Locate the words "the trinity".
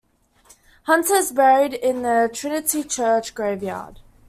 2.01-2.83